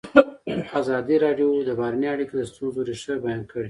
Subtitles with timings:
[0.79, 3.59] ازادي راډیو د بهرنۍ اړیکې د ستونزو رېښه بیان کړې.